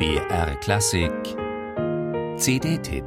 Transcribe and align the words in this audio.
BR 0.00 0.56
Klassik. 0.62 1.12
CD-Tipp 2.38 3.04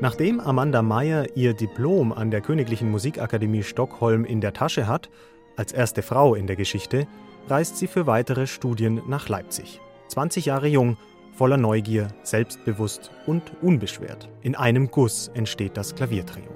Nachdem 0.00 0.38
Amanda 0.38 0.82
Meyer 0.82 1.26
ihr 1.34 1.52
Diplom 1.52 2.12
an 2.12 2.30
der 2.30 2.42
Königlichen 2.42 2.92
Musikakademie 2.92 3.64
Stockholm 3.64 4.24
in 4.24 4.40
der 4.40 4.52
Tasche 4.52 4.86
hat, 4.86 5.10
als 5.56 5.72
erste 5.72 6.02
Frau 6.02 6.34
in 6.34 6.46
der 6.46 6.56
Geschichte, 6.56 7.06
reist 7.48 7.76
sie 7.76 7.86
für 7.86 8.06
weitere 8.06 8.46
Studien 8.46 9.02
nach 9.06 9.28
Leipzig. 9.28 9.80
20 10.08 10.46
Jahre 10.46 10.68
jung, 10.68 10.96
voller 11.32 11.56
Neugier, 11.56 12.08
selbstbewusst 12.22 13.10
und 13.26 13.42
unbeschwert. 13.62 14.28
In 14.42 14.54
einem 14.54 14.90
Guss 14.90 15.28
entsteht 15.34 15.76
das 15.76 15.94
Klaviertrio. 15.94 16.50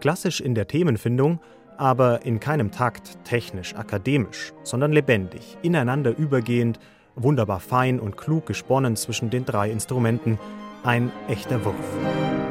Klassisch 0.00 0.40
in 0.40 0.54
der 0.54 0.68
Themenfindung, 0.68 1.40
aber 1.76 2.24
in 2.24 2.40
keinem 2.40 2.70
Takt 2.70 3.24
technisch, 3.24 3.74
akademisch, 3.74 4.52
sondern 4.62 4.92
lebendig, 4.92 5.58
ineinander 5.62 6.16
übergehend, 6.16 6.78
wunderbar 7.16 7.60
fein 7.60 7.98
und 7.98 8.16
klug 8.16 8.46
gesponnen 8.46 8.96
zwischen 8.96 9.30
den 9.30 9.44
drei 9.44 9.70
Instrumenten, 9.70 10.38
ein 10.84 11.10
echter 11.28 11.64
Wurf. 11.64 12.43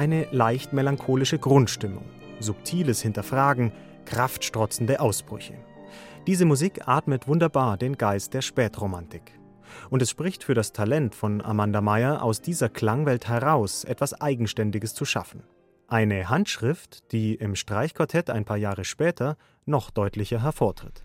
Eine 0.00 0.26
leicht 0.30 0.72
melancholische 0.72 1.38
Grundstimmung, 1.38 2.06
subtiles 2.38 3.02
Hinterfragen, 3.02 3.70
kraftstrotzende 4.06 4.98
Ausbrüche. 4.98 5.52
Diese 6.26 6.46
Musik 6.46 6.88
atmet 6.88 7.28
wunderbar 7.28 7.76
den 7.76 7.98
Geist 7.98 8.32
der 8.32 8.40
Spätromantik. 8.40 9.38
Und 9.90 10.00
es 10.00 10.08
spricht 10.08 10.42
für 10.42 10.54
das 10.54 10.72
Talent 10.72 11.14
von 11.14 11.42
Amanda 11.42 11.82
Meyer, 11.82 12.22
aus 12.22 12.40
dieser 12.40 12.70
Klangwelt 12.70 13.28
heraus 13.28 13.84
etwas 13.84 14.18
Eigenständiges 14.18 14.94
zu 14.94 15.04
schaffen. 15.04 15.42
Eine 15.86 16.30
Handschrift, 16.30 17.12
die 17.12 17.34
im 17.34 17.54
Streichquartett 17.54 18.30
ein 18.30 18.46
paar 18.46 18.56
Jahre 18.56 18.84
später 18.84 19.36
noch 19.66 19.90
deutlicher 19.90 20.42
hervortritt. 20.42 21.04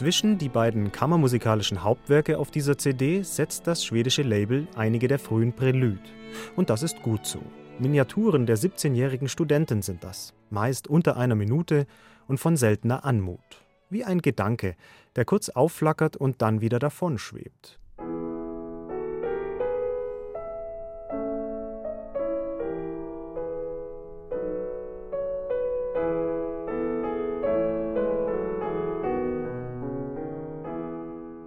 Zwischen 0.00 0.38
die 0.38 0.48
beiden 0.48 0.92
kammermusikalischen 0.92 1.84
Hauptwerke 1.84 2.38
auf 2.38 2.50
dieser 2.50 2.78
CD 2.78 3.20
setzt 3.20 3.66
das 3.66 3.84
schwedische 3.84 4.22
Label 4.22 4.66
einige 4.74 5.08
der 5.08 5.18
frühen 5.18 5.52
Prelude. 5.52 6.00
Und 6.56 6.70
das 6.70 6.82
ist 6.82 7.02
gut 7.02 7.26
so. 7.26 7.42
Miniaturen 7.78 8.46
der 8.46 8.56
17-jährigen 8.56 9.28
Studentin 9.28 9.82
sind 9.82 10.02
das, 10.02 10.32
meist 10.48 10.88
unter 10.88 11.18
einer 11.18 11.34
Minute 11.34 11.86
und 12.28 12.40
von 12.40 12.56
seltener 12.56 13.04
Anmut. 13.04 13.62
Wie 13.90 14.02
ein 14.02 14.22
Gedanke, 14.22 14.74
der 15.16 15.26
kurz 15.26 15.50
aufflackert 15.50 16.16
und 16.16 16.40
dann 16.40 16.62
wieder 16.62 16.78
davonschwebt. 16.78 17.79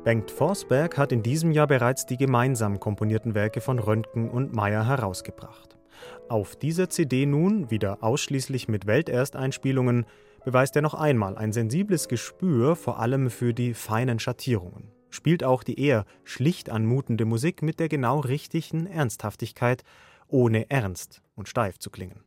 Bengt 0.04 0.32
Forsberg 0.32 0.98
hat 0.98 1.14
in 1.14 1.24
diesem 1.24 1.54
Jahr 1.54 1.68
bereits 1.68 2.06
die 2.06 2.18
gemeinsam 2.18 2.82
komponierten 2.82 3.36
Werke 3.36 3.62
von 3.62 3.80
Röntgen 3.80 4.30
und 4.30 4.54
Meyer 4.54 4.86
herausgebracht. 4.86 5.78
Auf 6.28 6.58
dieser 6.58 6.90
CD 6.90 7.26
nun, 7.26 7.72
wieder 7.72 8.04
ausschließlich 8.04 8.68
mit 8.68 8.86
Weltersteinspielungen, 8.86 10.06
beweist 10.44 10.76
er 10.76 10.82
noch 10.82 10.94
einmal 10.94 11.38
ein 11.38 11.54
sensibles 11.54 12.10
Gespür 12.10 12.76
vor 12.76 13.00
allem 13.00 13.30
für 13.30 13.54
die 13.54 13.74
feinen 13.74 14.20
Schattierungen. 14.20 14.92
Spielt 15.10 15.46
auch 15.46 15.64
die 15.64 15.80
eher 15.80 16.04
schlicht 16.26 16.70
anmutende 16.70 17.24
Musik 17.24 17.62
mit 17.62 17.80
der 17.80 17.88
genau 17.88 18.20
richtigen 18.20 18.88
Ernsthaftigkeit, 18.88 19.84
ohne 20.28 20.70
ernst 20.70 21.22
und 21.36 21.48
steif 21.48 21.80
zu 21.80 21.90
klingen. 21.90 22.26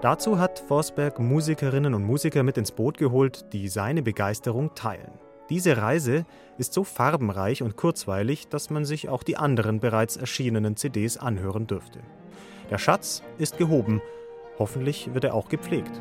Dazu 0.00 0.38
hat 0.38 0.60
Forsberg 0.60 1.18
Musikerinnen 1.18 1.92
und 1.92 2.04
Musiker 2.04 2.44
mit 2.44 2.56
ins 2.56 2.70
Boot 2.70 2.98
geholt, 2.98 3.52
die 3.52 3.66
seine 3.66 4.00
Begeisterung 4.00 4.72
teilen. 4.76 5.10
Diese 5.50 5.76
Reise 5.76 6.24
ist 6.56 6.72
so 6.72 6.84
farbenreich 6.84 7.64
und 7.64 7.74
kurzweilig, 7.74 8.46
dass 8.46 8.70
man 8.70 8.84
sich 8.84 9.08
auch 9.08 9.24
die 9.24 9.36
anderen 9.36 9.80
bereits 9.80 10.16
erschienenen 10.16 10.76
CDs 10.76 11.16
anhören 11.16 11.66
dürfte. 11.66 11.98
Der 12.70 12.78
Schatz 12.78 13.24
ist 13.38 13.58
gehoben, 13.58 14.00
hoffentlich 14.60 15.14
wird 15.14 15.24
er 15.24 15.34
auch 15.34 15.48
gepflegt. 15.48 16.00